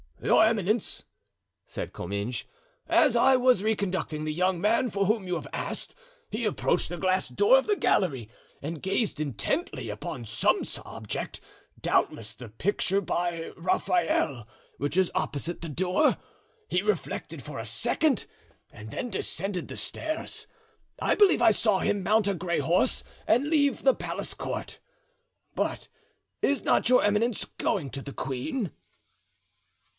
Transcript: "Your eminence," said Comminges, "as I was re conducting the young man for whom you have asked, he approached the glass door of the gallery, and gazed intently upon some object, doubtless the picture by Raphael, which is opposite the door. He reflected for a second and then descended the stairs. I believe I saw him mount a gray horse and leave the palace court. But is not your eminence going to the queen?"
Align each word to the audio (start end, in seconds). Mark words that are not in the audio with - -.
"Your 0.23 0.43
eminence," 0.45 1.03
said 1.65 1.93
Comminges, 1.93 2.43
"as 2.87 3.15
I 3.15 3.35
was 3.37 3.63
re 3.63 3.75
conducting 3.75 4.23
the 4.23 4.33
young 4.33 4.59
man 4.61 4.89
for 4.91 5.05
whom 5.05 5.27
you 5.27 5.33
have 5.35 5.47
asked, 5.53 5.93
he 6.29 6.45
approached 6.45 6.89
the 6.89 6.97
glass 6.97 7.27
door 7.27 7.57
of 7.57 7.65
the 7.67 7.75
gallery, 7.75 8.29
and 8.63 8.81
gazed 8.83 9.19
intently 9.19 9.89
upon 9.89 10.25
some 10.25 10.63
object, 10.85 11.39
doubtless 11.79 12.33
the 12.33 12.49
picture 12.49 13.01
by 13.01 13.51
Raphael, 13.55 14.47
which 14.77 14.95
is 14.97 15.11
opposite 15.15 15.61
the 15.61 15.69
door. 15.69 16.17
He 16.67 16.81
reflected 16.83 17.41
for 17.43 17.57
a 17.59 17.65
second 17.65 18.25
and 18.71 18.91
then 18.91 19.09
descended 19.11 19.67
the 19.67 19.77
stairs. 19.77 20.45
I 20.99 21.13
believe 21.13 21.41
I 21.43 21.51
saw 21.51 21.79
him 21.79 22.03
mount 22.03 22.27
a 22.27 22.33
gray 22.33 22.59
horse 22.59 23.03
and 23.27 23.49
leave 23.49 23.81
the 23.83 23.95
palace 23.95 24.33
court. 24.35 24.79
But 25.55 25.87
is 26.43 26.63
not 26.63 26.89
your 26.89 27.03
eminence 27.03 27.45
going 27.59 27.89
to 27.91 28.01
the 28.01 28.13
queen?" 28.13 28.71